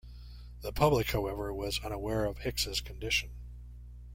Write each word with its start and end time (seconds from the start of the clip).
The 0.61 0.73
public, 0.73 1.11
however, 1.11 1.53
was 1.53 1.79
unaware 1.85 2.25
of 2.25 2.39
Hicks's 2.39 2.81
condition. 2.81 3.29